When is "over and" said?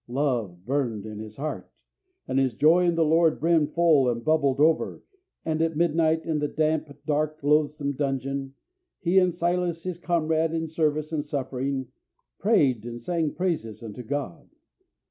4.59-5.61